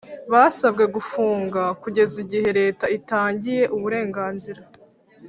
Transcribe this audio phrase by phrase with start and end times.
[0.31, 4.61] basabwe gufunga kugeza igihe leta itangiye uburenganzira